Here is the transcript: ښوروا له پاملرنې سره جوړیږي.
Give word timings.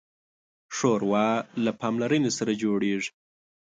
ښوروا 0.75 1.29
له 1.63 1.71
پاملرنې 1.79 2.31
سره 2.37 2.51
جوړیږي. 2.63 3.09